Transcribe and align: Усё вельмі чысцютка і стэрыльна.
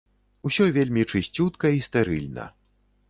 Усё 0.49 0.65
вельмі 0.77 1.03
чысцютка 1.11 1.73
і 1.81 1.85
стэрыльна. 1.89 2.51